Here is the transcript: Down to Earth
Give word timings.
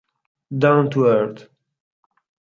Down 0.57 0.89
to 0.89 1.05
Earth 1.05 1.47